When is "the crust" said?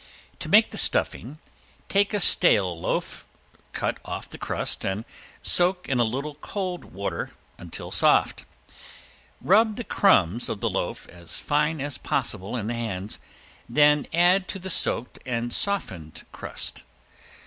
4.27-4.83